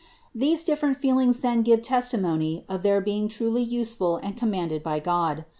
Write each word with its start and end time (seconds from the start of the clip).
These 0.33 0.63
different 0.63 0.97
feelings 0.97 1.41
then 1.41 1.61
give 1.61 1.83
testimony 1.83 2.65
of 2.67 2.81
their 2.81 3.01
being 3.01 3.27
truly 3.29 3.61
useful 3.61 4.17
and 4.23 4.35
com 4.35 4.51
manded 4.51 4.81
by 4.81 4.97
God. 4.99 5.45